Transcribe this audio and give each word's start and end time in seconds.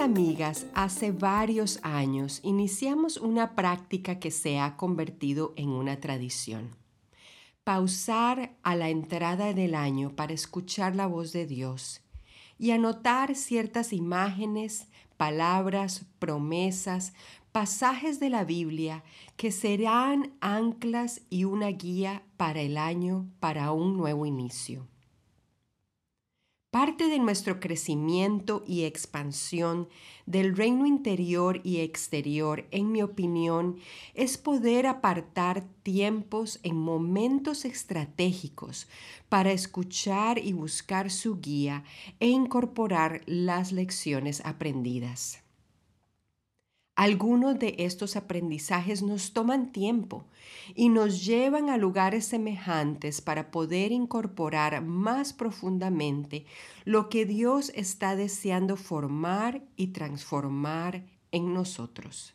Amigas, 0.00 0.66
hace 0.74 1.12
varios 1.12 1.78
años 1.82 2.40
iniciamos 2.42 3.18
una 3.18 3.54
práctica 3.54 4.18
que 4.18 4.30
se 4.30 4.58
ha 4.58 4.76
convertido 4.76 5.52
en 5.56 5.68
una 5.68 6.00
tradición. 6.00 6.70
Pausar 7.62 8.56
a 8.62 8.76
la 8.76 8.88
entrada 8.88 9.52
del 9.52 9.74
año 9.74 10.16
para 10.16 10.32
escuchar 10.32 10.96
la 10.96 11.06
voz 11.06 11.32
de 11.32 11.46
Dios 11.46 12.00
y 12.58 12.70
anotar 12.70 13.34
ciertas 13.34 13.92
imágenes, 13.92 14.86
palabras, 15.16 16.06
promesas, 16.18 17.12
pasajes 17.52 18.20
de 18.20 18.30
la 18.30 18.44
Biblia 18.44 19.04
que 19.36 19.52
serán 19.52 20.32
anclas 20.40 21.20
y 21.28 21.44
una 21.44 21.68
guía 21.68 22.22
para 22.36 22.60
el 22.62 22.78
año, 22.78 23.26
para 23.38 23.72
un 23.72 23.96
nuevo 23.96 24.24
inicio. 24.24 24.86
Parte 26.70 27.08
de 27.08 27.18
nuestro 27.18 27.58
crecimiento 27.58 28.62
y 28.64 28.84
expansión 28.84 29.88
del 30.26 30.56
reino 30.56 30.86
interior 30.86 31.60
y 31.64 31.80
exterior, 31.80 32.68
en 32.70 32.92
mi 32.92 33.02
opinión, 33.02 33.78
es 34.14 34.38
poder 34.38 34.86
apartar 34.86 35.64
tiempos 35.82 36.60
en 36.62 36.76
momentos 36.76 37.64
estratégicos 37.64 38.86
para 39.28 39.50
escuchar 39.50 40.38
y 40.38 40.52
buscar 40.52 41.10
su 41.10 41.40
guía 41.40 41.82
e 42.20 42.28
incorporar 42.28 43.22
las 43.26 43.72
lecciones 43.72 44.40
aprendidas. 44.44 45.42
Algunos 47.00 47.58
de 47.58 47.76
estos 47.78 48.14
aprendizajes 48.14 49.00
nos 49.02 49.32
toman 49.32 49.72
tiempo 49.72 50.26
y 50.74 50.90
nos 50.90 51.24
llevan 51.24 51.70
a 51.70 51.78
lugares 51.78 52.26
semejantes 52.26 53.22
para 53.22 53.50
poder 53.50 53.90
incorporar 53.90 54.84
más 54.84 55.32
profundamente 55.32 56.44
lo 56.84 57.08
que 57.08 57.24
Dios 57.24 57.72
está 57.74 58.16
deseando 58.16 58.76
formar 58.76 59.62
y 59.76 59.94
transformar 59.94 61.06
en 61.32 61.54
nosotros. 61.54 62.34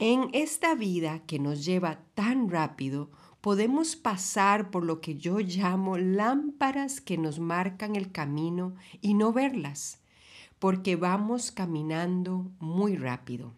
En 0.00 0.28
esta 0.32 0.74
vida 0.74 1.22
que 1.24 1.38
nos 1.38 1.64
lleva 1.64 2.00
tan 2.14 2.50
rápido, 2.50 3.12
podemos 3.40 3.94
pasar 3.94 4.72
por 4.72 4.84
lo 4.84 5.00
que 5.00 5.14
yo 5.14 5.38
llamo 5.38 5.96
lámparas 5.96 7.00
que 7.00 7.18
nos 7.18 7.38
marcan 7.38 7.94
el 7.94 8.10
camino 8.10 8.74
y 9.00 9.14
no 9.14 9.32
verlas 9.32 10.01
porque 10.62 10.94
vamos 10.94 11.50
caminando 11.50 12.52
muy 12.60 12.94
rápido. 12.94 13.52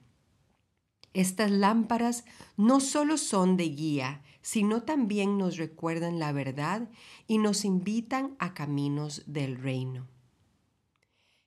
Estas 1.12 1.50
lámparas 1.50 2.24
no 2.56 2.80
solo 2.80 3.18
son 3.18 3.58
de 3.58 3.64
guía, 3.64 4.22
sino 4.40 4.84
también 4.84 5.36
nos 5.36 5.58
recuerdan 5.58 6.18
la 6.18 6.32
verdad 6.32 6.88
y 7.26 7.36
nos 7.36 7.66
invitan 7.66 8.34
a 8.38 8.54
caminos 8.54 9.22
del 9.26 9.58
reino. 9.58 10.08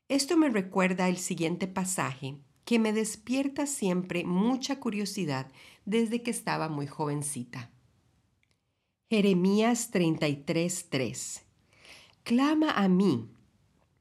Esto 0.10 0.38
me 0.38 0.50
recuerda 0.50 1.10
el 1.10 1.18
siguiente 1.18 1.66
pasaje 1.66 2.38
que 2.64 2.78
me 2.78 2.94
despierta 2.94 3.66
siempre 3.66 4.26
mucha 4.26 4.80
curiosidad 4.80 5.52
desde 5.86 6.22
que 6.22 6.30
estaba 6.30 6.70
muy 6.70 6.86
jovencita. 6.86 7.72
Jeremías 9.10 9.90
33:3 9.92 11.42
Clama 12.22 12.70
a 12.74 12.88
mí 12.88 13.32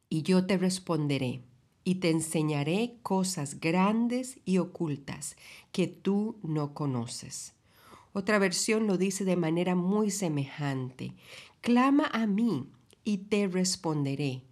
y 0.09 0.23
yo 0.23 0.47
te 0.47 0.57
responderé 0.57 1.43
y 1.85 1.97
te 1.97 2.11
enseñaré 2.11 2.99
cosas 3.03 3.61
grandes 3.61 4.39
y 4.45 4.59
ocultas 4.59 5.37
que 5.73 5.87
tú 5.87 6.39
no 6.43 6.75
conoces. 6.75 7.55
Otra 8.13 8.39
versión 8.39 8.87
lo 8.87 8.99
dice 8.99 9.25
de 9.25 9.37
manera 9.37 9.75
muy 9.75 10.11
semejante. 10.11 11.15
Clama 11.61 12.09
a 12.13 12.27
mí 12.27 12.67
y 13.05 13.19
te 13.19 13.47
responderé 13.47 14.43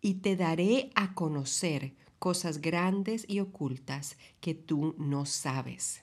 y 0.00 0.14
te 0.14 0.36
daré 0.36 0.90
a 0.94 1.14
conocer 1.14 1.94
cosas 2.18 2.60
grandes 2.60 3.24
y 3.28 3.40
ocultas 3.40 4.16
que 4.40 4.54
tú 4.54 4.94
no 4.98 5.26
sabes. 5.26 6.02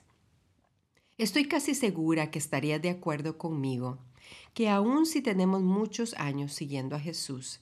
Estoy 1.18 1.46
casi 1.46 1.74
segura 1.74 2.30
que 2.30 2.38
estaría 2.38 2.78
de 2.78 2.90
acuerdo 2.90 3.38
conmigo 3.38 3.98
que 4.54 4.68
aun 4.68 5.06
si 5.06 5.22
tenemos 5.22 5.62
muchos 5.62 6.14
años 6.14 6.52
siguiendo 6.52 6.96
a 6.96 7.00
Jesús, 7.00 7.60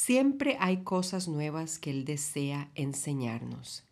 Siempre 0.00 0.56
hay 0.60 0.84
cosas 0.84 1.26
nuevas 1.26 1.80
que 1.80 1.90
Él 1.90 2.04
desea 2.04 2.70
enseñarnos. 2.76 3.84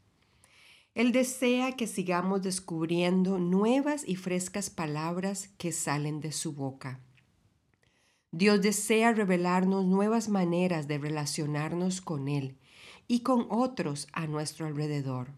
Él 0.95 1.11
desea 1.11 1.73
que 1.73 1.89
sigamos 1.89 2.43
descubriendo 2.43 3.41
nuevas 3.41 4.05
y 4.07 4.15
frescas 4.15 4.71
palabras 4.71 5.49
que 5.59 5.73
salen 5.73 6.21
de 6.21 6.31
su 6.31 6.53
boca. 6.53 7.01
Dios 8.31 8.63
desea 8.63 9.15
revelarnos 9.15 9.85
nuevas 9.85 10.29
maneras 10.29 10.87
de 10.87 10.99
relacionarnos 10.99 12.01
con 12.01 12.29
Él 12.29 12.57
y 13.09 13.21
con 13.21 13.49
otros 13.51 14.07
a 14.13 14.29
nuestro 14.29 14.67
alrededor. 14.67 15.33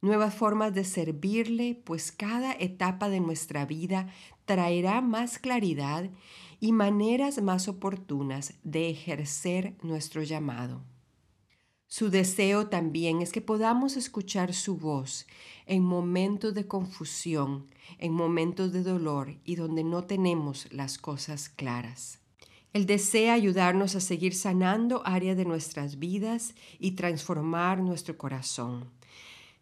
Nuevas 0.00 0.32
formas 0.32 0.74
de 0.74 0.84
servirle, 0.84 1.74
pues 1.74 2.12
cada 2.12 2.52
etapa 2.52 3.08
de 3.08 3.18
nuestra 3.18 3.66
vida 3.66 4.06
traerá 4.44 5.00
más 5.00 5.40
claridad 5.40 6.08
y 6.62 6.70
maneras 6.70 7.42
más 7.42 7.66
oportunas 7.66 8.54
de 8.62 8.88
ejercer 8.88 9.74
nuestro 9.82 10.22
llamado. 10.22 10.84
Su 11.88 12.08
deseo 12.08 12.68
también 12.68 13.20
es 13.20 13.32
que 13.32 13.40
podamos 13.40 13.96
escuchar 13.96 14.54
su 14.54 14.76
voz 14.76 15.26
en 15.66 15.82
momentos 15.82 16.54
de 16.54 16.68
confusión, 16.68 17.66
en 17.98 18.12
momentos 18.12 18.72
de 18.72 18.84
dolor 18.84 19.40
y 19.44 19.56
donde 19.56 19.82
no 19.82 20.04
tenemos 20.04 20.72
las 20.72 20.98
cosas 20.98 21.48
claras. 21.48 22.20
Él 22.72 22.86
desea 22.86 23.34
ayudarnos 23.34 23.96
a 23.96 24.00
seguir 24.00 24.32
sanando 24.32 25.02
áreas 25.04 25.36
de 25.36 25.44
nuestras 25.44 25.98
vidas 25.98 26.54
y 26.78 26.92
transformar 26.92 27.80
nuestro 27.80 28.16
corazón. 28.16 28.88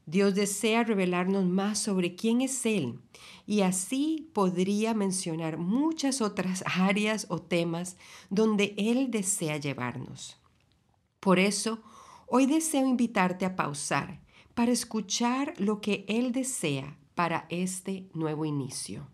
Dios 0.06 0.34
desea 0.34 0.84
revelarnos 0.84 1.44
más 1.44 1.78
sobre 1.78 2.14
quién 2.16 2.40
es 2.40 2.66
Él 2.66 2.98
y 3.46 3.62
así 3.62 4.30
podría 4.32 4.94
mencionar 4.94 5.58
muchas 5.58 6.20
otras 6.20 6.64
áreas 6.78 7.26
o 7.28 7.40
temas 7.40 7.96
donde 8.28 8.74
Él 8.76 9.10
desea 9.10 9.56
llevarnos. 9.56 10.36
Por 11.20 11.38
eso, 11.38 11.80
hoy 12.26 12.46
deseo 12.46 12.86
invitarte 12.86 13.44
a 13.44 13.56
pausar 13.56 14.20
para 14.54 14.72
escuchar 14.72 15.54
lo 15.58 15.80
que 15.80 16.04
Él 16.08 16.32
desea 16.32 16.96
para 17.14 17.46
este 17.50 18.08
nuevo 18.14 18.44
inicio. 18.44 19.08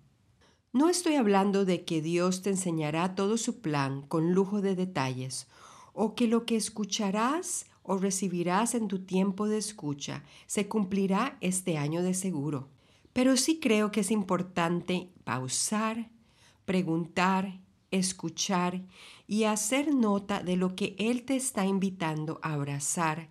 No 0.72 0.88
estoy 0.88 1.14
hablando 1.14 1.64
de 1.64 1.84
que 1.84 2.02
Dios 2.02 2.42
te 2.42 2.50
enseñará 2.50 3.14
todo 3.14 3.38
su 3.38 3.60
plan 3.60 4.02
con 4.02 4.34
lujo 4.34 4.60
de 4.60 4.76
detalles 4.76 5.48
o 5.94 6.14
que 6.14 6.28
lo 6.28 6.44
que 6.44 6.56
escucharás 6.56 7.66
o 7.86 7.98
recibirás 7.98 8.74
en 8.74 8.88
tu 8.88 9.00
tiempo 9.00 9.46
de 9.46 9.58
escucha 9.58 10.24
se 10.46 10.68
cumplirá 10.68 11.38
este 11.40 11.78
año 11.78 12.02
de 12.02 12.14
seguro. 12.14 12.68
Pero 13.12 13.36
sí 13.36 13.60
creo 13.60 13.90
que 13.90 14.00
es 14.00 14.10
importante 14.10 15.08
pausar, 15.24 16.10
preguntar, 16.64 17.60
escuchar 17.90 18.82
y 19.26 19.44
hacer 19.44 19.94
nota 19.94 20.42
de 20.42 20.56
lo 20.56 20.74
que 20.76 20.94
Él 20.98 21.22
te 21.22 21.36
está 21.36 21.64
invitando 21.64 22.38
a 22.42 22.52
abrazar, 22.54 23.28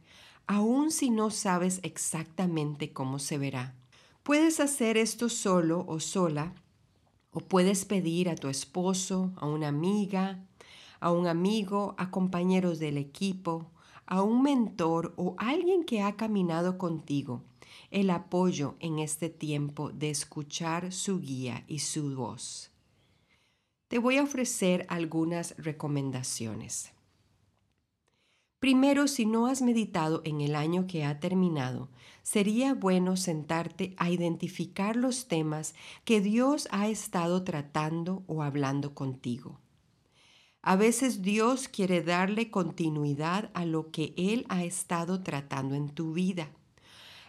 aun 0.47 0.91
si 0.91 1.09
no 1.09 1.29
sabes 1.31 1.79
exactamente 1.83 2.93
cómo 2.93 3.19
se 3.19 3.37
verá. 3.37 3.75
Puedes 4.23 4.59
hacer 4.59 4.97
esto 4.97 5.29
solo 5.29 5.85
o 5.87 5.99
sola, 5.99 6.53
o 7.31 7.41
puedes 7.41 7.85
pedir 7.85 8.29
a 8.29 8.35
tu 8.35 8.47
esposo, 8.47 9.33
a 9.35 9.45
una 9.45 9.67
amiga, 9.67 10.39
a 10.99 11.11
un 11.11 11.27
amigo, 11.27 11.93
a 11.97 12.09
compañeros 12.09 12.79
del 12.79 12.97
equipo, 12.97 13.69
a 14.05 14.21
un 14.21 14.41
mentor 14.41 15.13
o 15.17 15.35
alguien 15.37 15.83
que 15.83 16.01
ha 16.01 16.15
caminado 16.15 16.77
contigo 16.77 17.43
el 17.91 18.09
apoyo 18.09 18.75
en 18.79 18.99
este 18.99 19.29
tiempo 19.29 19.91
de 19.91 20.09
escuchar 20.09 20.91
su 20.91 21.19
guía 21.19 21.63
y 21.67 21.79
su 21.79 22.15
voz. 22.15 22.71
Te 23.87 23.99
voy 23.99 24.17
a 24.17 24.23
ofrecer 24.23 24.85
algunas 24.89 25.55
recomendaciones. 25.57 26.91
Primero, 28.59 29.07
si 29.07 29.25
no 29.25 29.47
has 29.47 29.61
meditado 29.61 30.21
en 30.25 30.41
el 30.41 30.55
año 30.55 30.87
que 30.87 31.05
ha 31.05 31.19
terminado, 31.19 31.89
sería 32.23 32.73
bueno 32.73 33.15
sentarte 33.15 33.93
a 33.97 34.09
identificar 34.09 34.95
los 34.95 35.27
temas 35.27 35.75
que 36.03 36.19
Dios 36.19 36.67
ha 36.71 36.87
estado 36.87 37.43
tratando 37.43 38.23
o 38.25 38.41
hablando 38.41 38.95
contigo. 38.95 39.59
A 40.67 40.77
veces 40.77 41.21
Dios 41.21 41.67
quiere 41.67 42.01
darle 42.01 42.49
continuidad 42.49 43.51
a 43.53 43.65
lo 43.65 43.91
que 43.91 44.15
Él 44.17 44.47
ha 44.49 44.63
estado 44.63 45.21
tratando 45.21 45.75
en 45.75 45.89
tu 45.89 46.13
vida. 46.13 46.49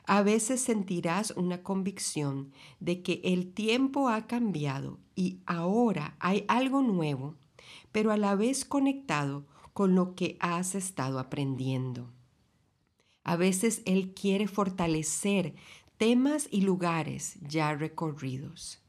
A 0.06 0.22
veces 0.22 0.62
sentirás 0.62 1.32
una 1.32 1.62
convicción 1.62 2.54
de 2.80 3.02
que 3.02 3.20
el 3.24 3.52
tiempo 3.52 4.08
ha 4.08 4.26
cambiado 4.26 4.98
y 5.14 5.40
ahora 5.44 6.16
hay 6.18 6.46
algo 6.48 6.80
nuevo, 6.80 7.34
pero 7.92 8.10
a 8.10 8.16
la 8.16 8.36
vez 8.36 8.64
conectado 8.64 9.44
con 9.74 9.94
lo 9.94 10.14
que 10.14 10.38
has 10.40 10.74
estado 10.74 11.18
aprendiendo. 11.18 12.10
A 13.22 13.36
veces 13.36 13.82
Él 13.84 14.14
quiere 14.14 14.48
fortalecer 14.48 15.54
temas 15.98 16.48
y 16.50 16.62
lugares 16.62 17.36
ya 17.42 17.74
recorridos. 17.74 18.80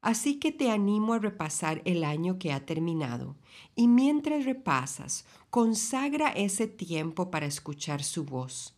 Así 0.00 0.38
que 0.38 0.52
te 0.52 0.70
animo 0.70 1.14
a 1.14 1.18
repasar 1.18 1.82
el 1.84 2.04
año 2.04 2.38
que 2.38 2.52
ha 2.52 2.64
terminado. 2.64 3.36
Y 3.74 3.88
mientras 3.88 4.44
repasas, 4.44 5.24
consagra 5.50 6.28
ese 6.28 6.68
tiempo 6.68 7.30
para 7.30 7.46
escuchar 7.46 8.04
su 8.04 8.24
voz. 8.24 8.76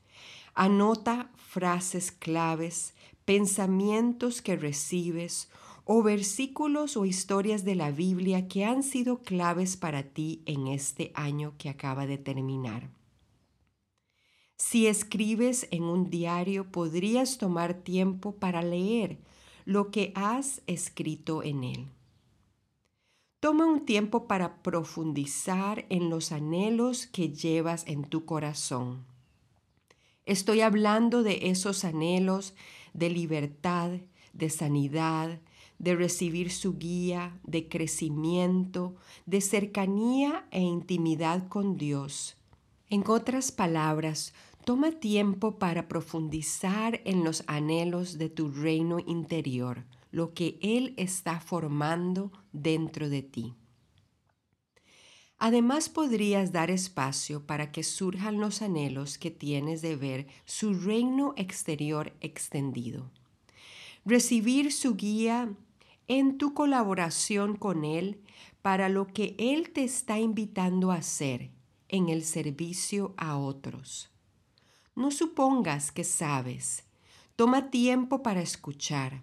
Anota 0.55 1.31
frases 1.37 2.11
claves, 2.13 2.95
pensamientos 3.25 4.41
que 4.41 4.57
recibes 4.57 5.49
o 5.85 6.03
versículos 6.03 6.97
o 6.97 7.05
historias 7.05 7.65
de 7.65 7.75
la 7.75 7.91
Biblia 7.91 8.47
que 8.47 8.65
han 8.65 8.83
sido 8.83 9.23
claves 9.23 9.77
para 9.77 10.03
ti 10.03 10.43
en 10.45 10.67
este 10.67 11.13
año 11.15 11.55
que 11.57 11.69
acaba 11.69 12.07
de 12.07 12.19
terminar. 12.19 12.91
Si 14.59 14.87
escribes 14.87 15.69
en 15.71 15.85
un 15.85 16.11
diario, 16.11 16.71
podrías 16.71 17.39
tomar 17.39 17.73
tiempo 17.73 18.35
para 18.37 18.61
leer 18.61 19.19
lo 19.69 19.91
que 19.91 20.13
has 20.15 20.63
escrito 20.67 21.43
en 21.43 21.63
él. 21.63 21.89
Toma 23.39 23.67
un 23.67 23.85
tiempo 23.85 24.27
para 24.27 24.63
profundizar 24.63 25.85
en 25.91 26.09
los 26.09 26.33
anhelos 26.33 27.07
que 27.07 27.35
llevas 27.35 27.87
en 27.87 28.05
tu 28.05 28.25
corazón. 28.25 29.05
Estoy 30.25 30.63
hablando 30.63 31.23
de 31.23 31.51
esos 31.51 31.85
anhelos 31.85 32.55
de 32.95 33.11
libertad, 33.11 33.91
de 34.33 34.49
sanidad, 34.49 35.39
de 35.79 35.95
recibir 35.95 36.51
su 36.51 36.79
guía, 36.79 37.39
de 37.43 37.69
crecimiento, 37.69 38.97
de 39.27 39.43
cercanía 39.43 40.47
e 40.51 40.61
intimidad 40.61 41.47
con 41.47 41.77
Dios. 41.77 42.39
En 42.89 43.05
otras 43.07 43.53
palabras, 43.53 44.33
toma 44.69 44.93
tiempo 44.93 45.59
para 45.59 45.89
profundizar 45.89 47.01
en 47.07 47.25
los 47.25 47.43
anhelos 47.47 48.19
de 48.19 48.29
tu 48.29 48.51
reino 48.51 48.99
interior, 48.99 49.87
lo 50.11 50.35
que 50.35 50.59
Él 50.61 50.93
está 50.99 51.41
formando 51.41 52.33
dentro 52.53 53.09
de 53.09 53.23
ti. 53.23 53.55
Además 55.39 55.89
podrías 55.89 56.53
dar 56.53 56.71
espacio 56.71 57.47
para 57.47 57.73
que 57.73 57.83
surjan 57.83 58.41
los 58.41 58.61
anhelos 58.61 59.17
que 59.17 59.31
tienes 59.31 59.81
de 59.81 59.97
ver 59.97 60.27
su 60.45 60.75
reino 60.75 61.33
exterior 61.39 62.13
extendido. 62.21 63.11
Recibir 64.05 64.71
su 64.71 64.97
guía 64.97 65.51
en 66.09 66.37
tu 66.37 66.53
colaboración 66.53 67.57
con 67.57 67.87
Él 67.87 68.21
para 68.61 68.91
lo 68.91 69.07
que 69.07 69.35
Él 69.39 69.71
te 69.71 69.83
está 69.83 70.19
invitando 70.19 70.93
a 70.93 70.97
hacer 70.97 71.53
en 71.89 72.11
el 72.11 72.23
servicio 72.23 73.15
a 73.17 73.39
otros. 73.39 74.11
No 74.99 75.11
supongas 75.11 75.91
que 75.91 76.05
sabes. 76.05 76.85
Toma 77.37 77.71
tiempo 77.71 78.23
para 78.23 78.43
escuchar 78.43 79.23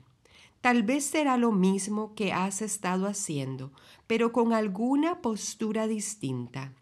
Tal 0.66 0.82
vez 0.82 1.06
será 1.06 1.38
lo 1.38 1.52
mismo 1.52 2.16
que 2.16 2.34
has 2.34 2.64
estado 2.64 3.06
haciendo, 3.06 3.72
pero 4.08 4.32
con 4.32 4.52
alguna 4.52 5.22
postura 5.22 5.86
distinta 5.86 6.74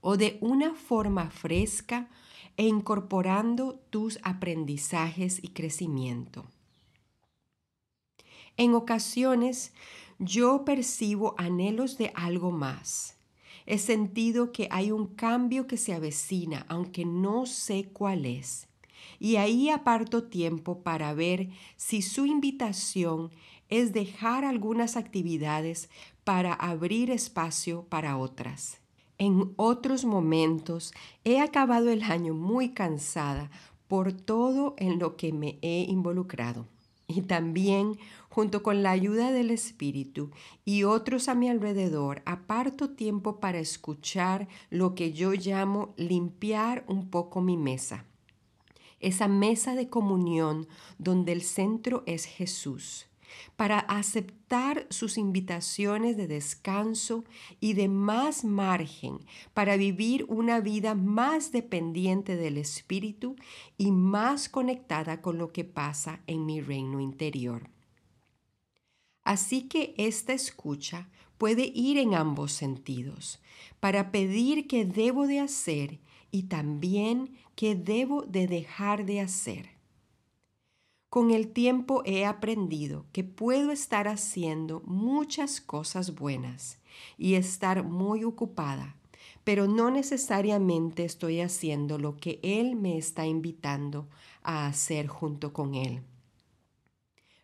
o 0.00 0.16
de 0.16 0.38
una 0.40 0.74
forma 0.74 1.28
fresca 1.28 2.08
e 2.56 2.66
incorporando 2.66 3.74
tus 3.90 4.18
aprendizajes 4.22 5.38
y 5.44 5.48
crecimiento. 5.48 6.46
En 8.56 8.72
ocasiones 8.72 9.74
yo 10.18 10.64
percibo 10.64 11.34
anhelos 11.36 11.98
de 11.98 12.10
algo 12.14 12.52
más. 12.52 13.13
He 13.66 13.78
sentido 13.78 14.52
que 14.52 14.68
hay 14.70 14.90
un 14.90 15.06
cambio 15.06 15.66
que 15.66 15.76
se 15.76 15.94
avecina, 15.94 16.66
aunque 16.68 17.04
no 17.04 17.46
sé 17.46 17.88
cuál 17.92 18.26
es 18.26 18.68
y 19.18 19.36
ahí 19.36 19.70
aparto 19.70 20.24
tiempo 20.24 20.82
para 20.82 21.14
ver 21.14 21.50
si 21.76 22.02
su 22.02 22.26
invitación 22.26 23.30
es 23.68 23.92
dejar 23.92 24.44
algunas 24.44 24.96
actividades 24.96 25.88
para 26.24 26.52
abrir 26.52 27.10
espacio 27.10 27.86
para 27.88 28.16
otras. 28.16 28.78
En 29.18 29.52
otros 29.56 30.04
momentos 30.04 30.92
he 31.24 31.40
acabado 31.40 31.90
el 31.90 32.02
año 32.02 32.34
muy 32.34 32.70
cansada 32.70 33.50
por 33.88 34.12
todo 34.12 34.74
en 34.76 34.98
lo 34.98 35.16
que 35.16 35.32
me 35.32 35.58
he 35.62 35.86
involucrado. 35.88 36.66
Y 37.06 37.22
también, 37.22 37.98
junto 38.30 38.62
con 38.62 38.82
la 38.82 38.90
ayuda 38.90 39.30
del 39.30 39.50
Espíritu 39.50 40.30
y 40.64 40.84
otros 40.84 41.28
a 41.28 41.34
mi 41.34 41.48
alrededor, 41.48 42.22
aparto 42.24 42.90
tiempo 42.90 43.40
para 43.40 43.58
escuchar 43.58 44.48
lo 44.70 44.94
que 44.94 45.12
yo 45.12 45.32
llamo 45.32 45.94
limpiar 45.96 46.84
un 46.88 47.10
poco 47.10 47.40
mi 47.40 47.56
mesa. 47.56 48.06
Esa 49.00 49.28
mesa 49.28 49.74
de 49.74 49.90
comunión 49.90 50.66
donde 50.98 51.32
el 51.32 51.42
centro 51.42 52.02
es 52.06 52.24
Jesús, 52.24 53.06
para 53.56 53.78
aceptar 53.78 54.86
sus 54.90 55.18
invitaciones 55.18 56.16
de 56.16 56.26
descanso 56.26 57.24
y 57.60 57.74
de 57.74 57.88
más 57.88 58.44
margen 58.44 59.18
para 59.52 59.76
vivir 59.76 60.24
una 60.28 60.60
vida 60.60 60.94
más 60.94 61.52
dependiente 61.52 62.36
del 62.36 62.58
Espíritu 62.58 63.36
y 63.76 63.90
más 63.90 64.48
conectada 64.48 65.20
con 65.20 65.38
lo 65.38 65.52
que 65.52 65.64
pasa 65.64 66.20
en 66.26 66.46
mi 66.46 66.60
reino 66.60 67.00
interior. 67.00 67.70
Así 69.24 69.62
que 69.62 69.94
esta 69.96 70.32
escucha 70.32 71.08
puede 71.38 71.72
ir 71.74 71.98
en 71.98 72.14
ambos 72.14 72.52
sentidos, 72.52 73.40
para 73.80 74.10
pedir 74.10 74.66
qué 74.66 74.84
debo 74.84 75.26
de 75.26 75.40
hacer 75.40 75.98
y 76.30 76.44
también 76.44 77.36
qué 77.54 77.74
debo 77.74 78.22
de 78.22 78.46
dejar 78.46 79.04
de 79.04 79.20
hacer. 79.20 79.73
Con 81.14 81.30
el 81.30 81.52
tiempo 81.52 82.02
he 82.04 82.24
aprendido 82.24 83.06
que 83.12 83.22
puedo 83.22 83.70
estar 83.70 84.08
haciendo 84.08 84.82
muchas 84.84 85.60
cosas 85.60 86.16
buenas 86.16 86.80
y 87.16 87.34
estar 87.34 87.84
muy 87.84 88.24
ocupada, 88.24 88.96
pero 89.44 89.68
no 89.68 89.92
necesariamente 89.92 91.04
estoy 91.04 91.40
haciendo 91.40 91.98
lo 91.98 92.16
que 92.16 92.40
Él 92.42 92.74
me 92.74 92.98
está 92.98 93.28
invitando 93.28 94.08
a 94.42 94.66
hacer 94.66 95.06
junto 95.06 95.52
con 95.52 95.76
Él. 95.76 96.02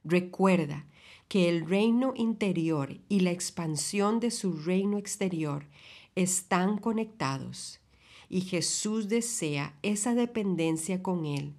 Recuerda 0.02 0.84
que 1.28 1.48
el 1.48 1.64
reino 1.64 2.12
interior 2.16 2.98
y 3.08 3.20
la 3.20 3.30
expansión 3.30 4.18
de 4.18 4.32
su 4.32 4.52
reino 4.52 4.98
exterior 4.98 5.64
están 6.16 6.76
conectados 6.76 7.78
y 8.28 8.40
Jesús 8.40 9.08
desea 9.08 9.78
esa 9.82 10.16
dependencia 10.16 11.04
con 11.04 11.24
Él 11.24 11.54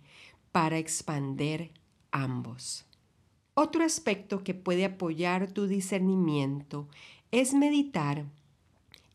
para 0.51 0.77
expander 0.77 1.71
ambos. 2.11 2.85
Otro 3.53 3.83
aspecto 3.83 4.43
que 4.43 4.53
puede 4.53 4.85
apoyar 4.85 5.51
tu 5.51 5.67
discernimiento 5.67 6.87
es 7.31 7.53
meditar 7.53 8.25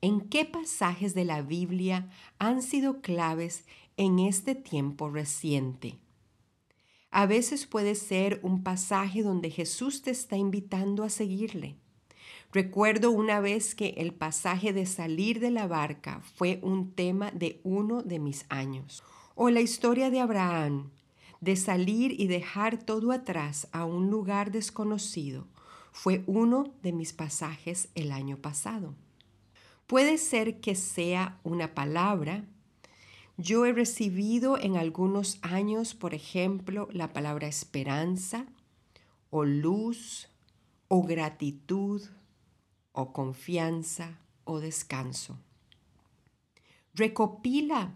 en 0.00 0.20
qué 0.20 0.44
pasajes 0.44 1.14
de 1.14 1.24
la 1.24 1.42
Biblia 1.42 2.10
han 2.38 2.62
sido 2.62 3.00
claves 3.00 3.64
en 3.96 4.18
este 4.18 4.54
tiempo 4.54 5.10
reciente. 5.10 5.98
A 7.10 7.26
veces 7.26 7.66
puede 7.66 7.94
ser 7.94 8.40
un 8.42 8.62
pasaje 8.62 9.22
donde 9.22 9.50
Jesús 9.50 10.02
te 10.02 10.10
está 10.10 10.36
invitando 10.36 11.02
a 11.02 11.08
seguirle 11.08 11.76
Recuerdo 12.52 13.10
una 13.10 13.40
vez 13.40 13.74
que 13.74 13.88
el 13.98 14.14
pasaje 14.14 14.72
de 14.72 14.86
salir 14.86 15.40
de 15.40 15.50
la 15.50 15.66
barca 15.66 16.22
fue 16.36 16.58
un 16.62 16.92
tema 16.92 17.30
de 17.32 17.60
uno 17.64 18.02
de 18.02 18.18
mis 18.18 18.46
años. 18.48 19.02
O 19.34 19.50
la 19.50 19.60
historia 19.60 20.08
de 20.10 20.20
Abraham, 20.20 20.90
de 21.40 21.56
salir 21.56 22.18
y 22.20 22.26
dejar 22.26 22.82
todo 22.82 23.12
atrás 23.12 23.68
a 23.72 23.84
un 23.84 24.10
lugar 24.10 24.50
desconocido, 24.50 25.46
fue 25.92 26.24
uno 26.26 26.74
de 26.82 26.92
mis 26.92 27.12
pasajes 27.12 27.88
el 27.94 28.12
año 28.12 28.36
pasado. 28.36 28.94
Puede 29.86 30.18
ser 30.18 30.60
que 30.60 30.74
sea 30.74 31.38
una 31.44 31.74
palabra. 31.74 32.44
Yo 33.36 33.66
he 33.66 33.72
recibido 33.72 34.58
en 34.58 34.76
algunos 34.76 35.38
años, 35.42 35.94
por 35.94 36.12
ejemplo, 36.12 36.88
la 36.92 37.12
palabra 37.12 37.46
esperanza 37.46 38.46
o 39.30 39.44
luz 39.44 40.28
o 40.88 41.02
gratitud 41.02 42.02
o 42.92 43.12
confianza 43.12 44.18
o 44.44 44.60
descanso. 44.60 45.38
Recopila 46.94 47.94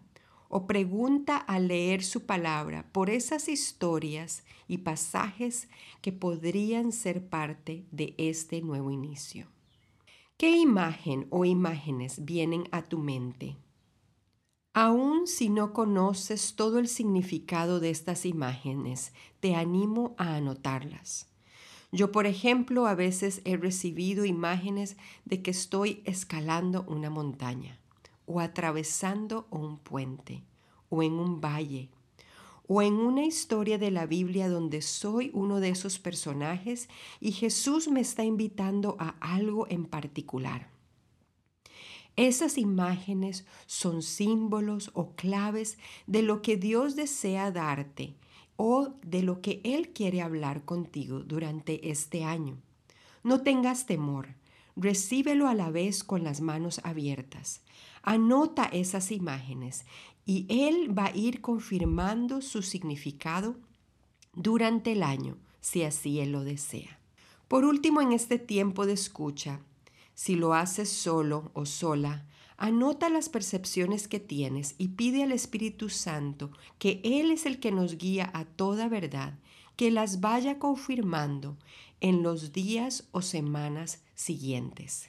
o 0.52 0.66
pregunta 0.66 1.37
al 1.37 1.69
leer 1.69 2.02
su 2.02 2.26
palabra 2.26 2.85
por 2.90 3.09
esas 3.09 3.49
historias 3.49 4.42
y 4.66 4.78
pasajes 4.78 5.69
que 6.02 6.11
podrían 6.11 6.90
ser 6.90 7.25
parte 7.25 7.87
de 7.92 8.14
este 8.19 8.61
nuevo 8.61 8.90
inicio. 8.90 9.47
¿Qué 10.37 10.50
imagen 10.59 11.28
o 11.30 11.45
imágenes 11.45 12.25
vienen 12.25 12.64
a 12.73 12.83
tu 12.83 12.99
mente? 12.99 13.57
Aun 14.75 15.28
si 15.28 15.49
no 15.50 15.73
conoces 15.73 16.57
todo 16.57 16.80
el 16.80 16.88
significado 16.88 17.78
de 17.78 17.90
estas 17.90 18.26
imágenes, 18.26 19.12
te 19.38 19.54
animo 19.54 20.16
a 20.19 20.35
anotarlas. 20.35 21.28
Yo, 21.92 22.11
por 22.11 22.26
ejemplo, 22.26 22.87
a 22.87 22.97
veces 22.97 23.40
he 23.45 23.57
recibido 23.57 24.25
imágenes 24.25 24.97
de 25.25 25.42
que 25.42 25.52
estoy 25.52 26.02
escalando 26.04 26.85
una 26.88 27.11
montaña 27.11 27.80
o 28.31 28.39
atravesando 28.39 29.49
un 29.51 29.79
puente 29.79 30.45
o 30.89 31.03
en 31.03 31.15
un 31.15 31.41
valle 31.41 31.91
o 32.69 32.81
en 32.81 32.95
una 32.95 33.25
historia 33.25 33.77
de 33.77 33.91
la 33.91 34.07
Biblia 34.07 34.49
donde 34.49 34.83
soy 34.83 35.33
uno 35.35 35.59
de 35.59 35.71
esos 35.71 35.99
personajes 35.99 36.89
y 37.19 37.33
Jesús 37.33 37.89
me 37.89 38.01
está 38.01 38.23
invitando 38.23 38.97
a 39.01 39.17
algo 39.21 39.67
en 39.69 39.87
particular. 39.87 40.71
Esas 42.15 42.57
imágenes 42.57 43.45
son 43.67 44.03
símbolos 44.03 44.93
o 44.95 45.17
claves 45.17 45.79
de 46.07 46.23
lo 46.23 46.41
que 46.41 46.57
Dios 46.57 46.95
desea 46.95 47.51
darte 47.51 48.15
o 48.55 48.95
de 49.05 49.25
lo 49.25 49.41
que 49.41 49.61
Él 49.65 49.89
quiere 49.89 50.23
hablar 50.23 50.65
contigo 50.65 51.19
durante 51.19 51.91
este 51.91 52.23
año. 52.23 52.59
No 53.25 53.43
tengas 53.43 53.87
temor, 53.87 54.37
recíbelo 54.81 55.47
a 55.47 55.55
la 55.55 55.71
vez 55.71 56.03
con 56.03 56.25
las 56.25 56.41
manos 56.41 56.81
abiertas. 56.85 57.61
Anota 58.03 58.65
esas 58.65 59.13
imágenes 59.13 59.85
y 60.25 60.47
Él 60.49 60.97
va 60.97 61.07
a 61.07 61.17
ir 61.17 61.41
confirmando 61.41 62.41
su 62.41 62.63
significado 62.63 63.57
durante 64.33 64.93
el 64.93 65.03
año, 65.03 65.37
si 65.61 65.83
así 65.83 66.21
Él 66.21 66.33
lo 66.33 66.45
desea. 66.45 66.99
Por 67.47 67.65
último, 67.65 68.01
en 68.01 68.13
este 68.13 68.39
tiempo 68.39 68.87
de 68.87 68.95
escucha, 68.95 69.61
si 70.15 70.37
lo 70.37 70.55
haces 70.55 70.89
solo 70.89 71.51
o 71.53 71.67
sola, 71.67 72.27
anota 72.57 73.09
las 73.09 73.29
percepciones 73.29 74.07
que 74.07 74.21
tienes 74.21 74.75
y 74.79 74.89
pide 74.89 75.23
al 75.23 75.33
Espíritu 75.33 75.89
Santo, 75.89 76.51
que 76.79 77.01
Él 77.05 77.31
es 77.31 77.47
el 77.47 77.59
que 77.59 77.73
nos 77.73 77.99
guía 77.99 78.31
a 78.35 78.45
toda 78.45 78.89
verdad, 78.89 79.39
que 79.77 79.91
las 79.91 80.21
vaya 80.21 80.59
confirmando 80.59 81.57
en 82.00 82.23
los 82.23 82.52
días 82.52 83.09
o 83.12 83.23
semanas 83.23 84.02
siguientes. 84.14 85.09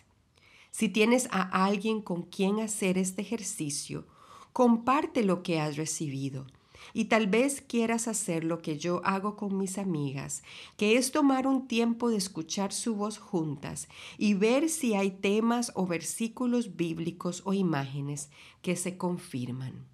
Si 0.71 0.89
tienes 0.89 1.27
a 1.31 1.65
alguien 1.65 2.01
con 2.01 2.23
quien 2.23 2.59
hacer 2.59 2.97
este 2.97 3.21
ejercicio, 3.21 4.05
comparte 4.53 5.23
lo 5.23 5.43
que 5.43 5.59
has 5.59 5.75
recibido 5.77 6.47
y 6.93 7.05
tal 7.05 7.27
vez 7.27 7.61
quieras 7.61 8.07
hacer 8.07 8.43
lo 8.43 8.61
que 8.61 8.77
yo 8.77 9.01
hago 9.05 9.35
con 9.35 9.57
mis 9.57 9.77
amigas, 9.77 10.43
que 10.77 10.97
es 10.97 11.11
tomar 11.11 11.47
un 11.47 11.67
tiempo 11.67 12.09
de 12.09 12.17
escuchar 12.17 12.73
su 12.73 12.95
voz 12.95 13.17
juntas 13.17 13.87
y 14.17 14.33
ver 14.33 14.69
si 14.69 14.93
hay 14.93 15.11
temas 15.11 15.71
o 15.75 15.85
versículos 15.85 16.75
bíblicos 16.75 17.43
o 17.45 17.53
imágenes 17.53 18.29
que 18.61 18.75
se 18.75 18.97
confirman. 18.97 19.85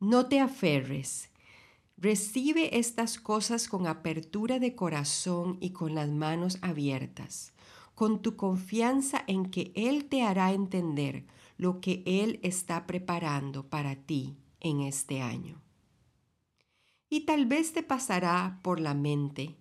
No 0.00 0.26
te 0.26 0.40
aferres. 0.40 1.31
Recibe 1.96 2.78
estas 2.78 3.18
cosas 3.18 3.68
con 3.68 3.86
apertura 3.86 4.58
de 4.58 4.74
corazón 4.74 5.58
y 5.60 5.70
con 5.70 5.94
las 5.94 6.08
manos 6.08 6.58
abiertas, 6.62 7.52
con 7.94 8.22
tu 8.22 8.36
confianza 8.36 9.22
en 9.26 9.50
que 9.50 9.72
Él 9.74 10.06
te 10.06 10.22
hará 10.22 10.52
entender 10.52 11.26
lo 11.56 11.80
que 11.80 12.02
Él 12.06 12.40
está 12.42 12.86
preparando 12.86 13.68
para 13.68 13.94
ti 13.94 14.36
en 14.60 14.80
este 14.80 15.20
año. 15.20 15.60
Y 17.08 17.20
tal 17.20 17.46
vez 17.46 17.72
te 17.72 17.82
pasará 17.82 18.58
por 18.62 18.80
la 18.80 18.94
mente, 18.94 19.56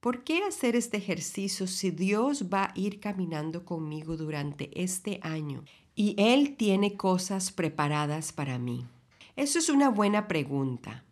¿por 0.00 0.22
qué 0.22 0.44
hacer 0.44 0.76
este 0.76 0.96
ejercicio 0.96 1.66
si 1.66 1.90
Dios 1.90 2.46
va 2.52 2.66
a 2.66 2.72
ir 2.76 3.00
caminando 3.00 3.64
conmigo 3.64 4.16
durante 4.16 4.70
este 4.80 5.18
año 5.22 5.64
y 5.94 6.14
Él 6.18 6.56
tiene 6.56 6.96
cosas 6.96 7.50
preparadas 7.50 8.32
para 8.32 8.58
mí? 8.58 8.86
Eso 9.34 9.58
es 9.58 9.68
una 9.68 9.88
buena 9.88 10.28
pregunta. 10.28 11.04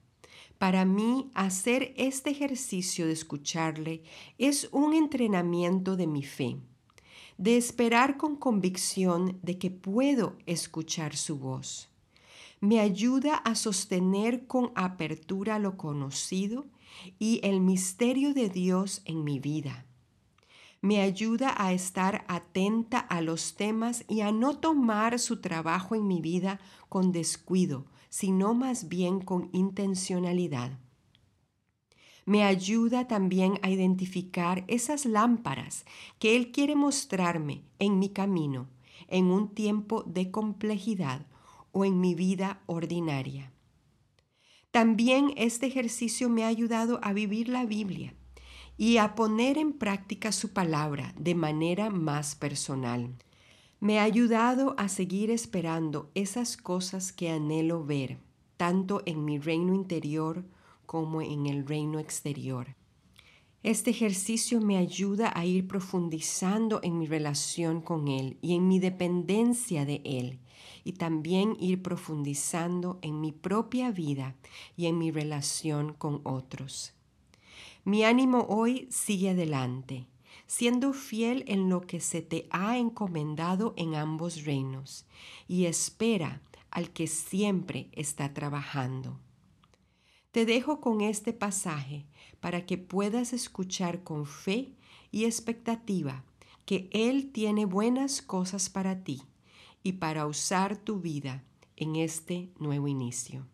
Para 0.61 0.85
mí, 0.85 1.33
hacer 1.35 1.93
este 1.97 2.31
ejercicio 2.31 3.07
de 3.07 3.13
escucharle 3.15 4.05
es 4.39 4.69
un 4.71 4.95
entrenamiento 4.95 5.97
de 5.97 6.07
mi 6.07 6.23
fe, 6.23 6.59
de 7.37 7.57
esperar 7.57 8.17
con 8.17 8.37
convicción 8.37 9.41
de 9.43 9.59
que 9.59 9.73
puedo 9.73 10.37
escuchar 10.47 11.17
su 11.17 11.37
voz 11.37 11.91
me 12.61 12.79
ayuda 12.79 13.37
a 13.37 13.55
sostener 13.55 14.47
con 14.47 14.71
apertura 14.75 15.59
lo 15.59 15.79
conocido 15.79 16.67
y 17.19 17.41
el 17.43 17.61
misterio 17.61 18.35
de 18.35 18.51
Dios 18.51 19.01
en 19.07 19.25
mi 19.25 19.41
vida. 19.41 19.87
Me 20.83 21.01
ayuda 21.01 21.55
a 21.57 21.73
estar 21.73 22.25
atenta 22.29 22.99
a 22.99 23.23
los 23.23 23.55
temas 23.55 24.05
y 24.09 24.21
a 24.21 24.31
no 24.31 24.59
tomar 24.59 25.19
su 25.19 25.41
trabajo 25.41 25.95
en 25.95 26.07
mi 26.07 26.21
vida 26.21 26.61
con 26.89 27.13
descuido, 27.13 27.87
sino 28.11 28.53
más 28.53 28.89
bien 28.89 29.21
con 29.21 29.49
intencionalidad. 29.53 30.79
Me 32.27 32.45
ayuda 32.45 33.09
también 33.09 33.59
a 33.63 33.71
identificar 33.71 34.65
esas 34.69 35.07
lámparas 35.07 35.87
que 36.19 36.37
Él 36.37 36.53
quiere 36.53 36.77
mostrarme 36.77 37.63
en 37.79 37.99
mi 37.99 38.11
camino 38.11 38.69
en 39.09 39.27
un 39.31 39.55
tiempo 39.55 40.05
de 40.05 40.31
complejidad 40.31 41.27
o 41.73 41.85
en 41.85 42.01
mi 42.01 42.15
vida 42.15 42.61
ordinaria. 42.67 43.53
También 44.71 45.33
este 45.37 45.67
ejercicio 45.67 46.29
me 46.29 46.45
ha 46.45 46.49
ayudado 46.49 47.01
a 47.03 47.13
vivir 47.13 47.49
la 47.49 47.65
Biblia 47.65 48.15
y 48.77 48.99
a 48.99 49.15
poner 49.15 49.59
en 49.59 49.73
práctica 49.73 50.31
su 50.31 50.53
palabra 50.53 51.13
de 51.19 51.35
manera 51.35 51.91
más 51.91 52.37
personal. 52.37 53.17
Me 53.81 53.99
ha 53.99 54.03
ayudado 54.03 54.75
a 54.77 54.89
seguir 54.89 55.31
esperando 55.31 56.11
esas 56.15 56.59
cosas 56.59 57.13
que 57.13 57.31
anhelo 57.31 57.83
ver, 57.83 58.19
tanto 58.59 59.01
en 59.07 59.25
mi 59.25 59.39
reino 59.39 59.75
interior 59.75 60.45
como 60.85 61.23
en 61.23 61.47
el 61.47 61.67
reino 61.67 61.99
exterior. 61.99 62.77
Este 63.63 63.91
ejercicio 63.91 64.61
me 64.61 64.77
ayuda 64.77 65.33
a 65.35 65.47
ir 65.47 65.67
profundizando 65.67 66.81
en 66.83 66.99
mi 66.99 67.07
relación 67.07 67.81
con 67.81 68.09
Él 68.09 68.37
y 68.43 68.55
en 68.55 68.69
mi 68.69 68.81
dependencia 68.81 69.87
de 69.87 70.03
Él 70.05 70.41
y 70.85 70.93
también 70.93 71.57
ir 71.59 71.83
profundizando 71.83 72.99
en 73.01 73.21
mi 73.23 73.33
propia 73.33 73.93
vida 73.93 74.35
y 74.77 74.87
en 74.87 74.99
mi 74.99 75.11
relación 75.11 75.95
con 75.95 76.21
otros. 76.25 76.93
Mi 77.85 78.05
ánimo 78.05 78.47
hoy 78.51 78.89
sigue 78.91 79.31
adelante, 79.31 80.07
siendo 80.51 80.93
fiel 80.93 81.45
en 81.47 81.69
lo 81.69 81.81
que 81.81 82.01
se 82.01 82.23
te 82.23 82.49
ha 82.51 82.77
encomendado 82.77 83.73
en 83.77 83.95
ambos 83.95 84.45
reinos 84.45 85.07
y 85.47 85.67
espera 85.67 86.43
al 86.73 86.91
que 86.91 87.07
siempre 87.07 87.89
está 87.93 88.35
trabajando. 88.35 89.21
Te 90.33 90.47
dejo 90.47 90.81
con 90.81 91.03
este 91.03 91.33
pasaje 91.33 92.05
para 92.41 92.67
que 92.67 92.79
puedas 92.79 93.33
escuchar 93.33 94.03
con 94.03 94.27
fe 94.27 94.75
y 95.13 95.25
expectativa 95.25 96.25
que 96.65 96.91
Él 96.93 97.31
tiene 97.31 97.65
buenas 97.65 98.21
cosas 98.21 98.69
para 98.69 99.05
ti 99.05 99.23
y 99.85 99.93
para 99.93 100.27
usar 100.27 100.77
tu 100.77 100.99
vida 100.99 101.45
en 101.77 101.95
este 101.95 102.51
nuevo 102.59 102.89
inicio. 102.89 103.47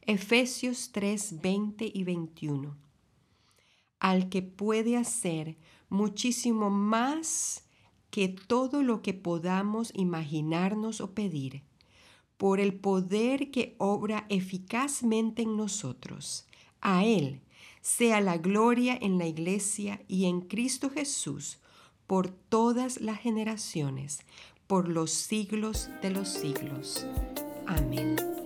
Efesios 0.00 0.90
3, 0.90 1.40
20 1.40 1.88
y 1.94 2.02
21. 2.02 2.87
Al 4.00 4.28
que 4.28 4.42
puede 4.42 4.96
hacer 4.96 5.56
muchísimo 5.88 6.70
más 6.70 7.64
que 8.10 8.28
todo 8.28 8.82
lo 8.82 9.02
que 9.02 9.14
podamos 9.14 9.92
imaginarnos 9.94 11.00
o 11.00 11.14
pedir, 11.14 11.62
por 12.36 12.60
el 12.60 12.74
poder 12.74 13.50
que 13.50 13.74
obra 13.78 14.26
eficazmente 14.28 15.42
en 15.42 15.56
nosotros. 15.56 16.46
A 16.80 17.04
Él 17.04 17.42
sea 17.80 18.20
la 18.20 18.38
gloria 18.38 18.96
en 19.00 19.18
la 19.18 19.26
Iglesia 19.26 20.02
y 20.08 20.26
en 20.26 20.42
Cristo 20.42 20.90
Jesús 20.90 21.58
por 22.06 22.30
todas 22.30 23.00
las 23.00 23.20
generaciones, 23.20 24.20
por 24.66 24.88
los 24.88 25.10
siglos 25.10 25.90
de 26.02 26.10
los 26.10 26.28
siglos. 26.28 27.06
Amén. 27.66 28.37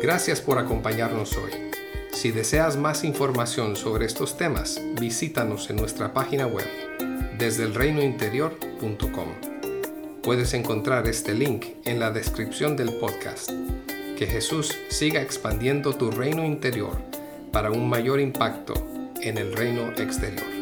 Gracias 0.00 0.40
por 0.40 0.58
acompañarnos 0.58 1.36
hoy. 1.36 1.50
Si 2.10 2.30
deseas 2.30 2.78
más 2.78 3.04
información 3.04 3.76
sobre 3.76 4.06
estos 4.06 4.38
temas, 4.38 4.80
visítanos 4.98 5.68
en 5.68 5.76
nuestra 5.76 6.14
página 6.14 6.46
web 6.46 6.66
desde 7.36 7.64
elreinointerior.com. 7.64 9.28
Puedes 10.22 10.54
encontrar 10.54 11.06
este 11.06 11.34
link 11.34 11.66
en 11.84 12.00
la 12.00 12.10
descripción 12.10 12.78
del 12.78 12.94
podcast. 12.94 13.50
Que 14.16 14.26
Jesús 14.26 14.74
siga 14.88 15.20
expandiendo 15.20 15.94
tu 15.94 16.10
reino 16.10 16.46
interior 16.46 16.96
para 17.52 17.70
un 17.70 17.86
mayor 17.86 18.20
impacto 18.20 18.72
en 19.20 19.36
el 19.36 19.52
reino 19.52 19.92
exterior. 19.98 20.59